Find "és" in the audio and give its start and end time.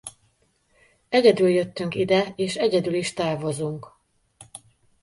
2.35-2.55